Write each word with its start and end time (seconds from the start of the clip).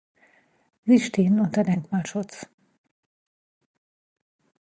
Sie 0.83 0.99
stehen 0.99 1.39
unter 1.39 1.63
Denkmalschutz. 1.63 2.47